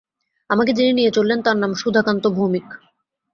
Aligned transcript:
আমাকে 0.49 0.71
যিনি 0.73 0.91
নিয়ে 0.93 1.11
চললেন, 1.11 1.39
তাঁর 1.41 1.57
নাম 1.57 1.71
সুধাকান্ত 1.73 2.23
ভৌমিক। 2.27 2.67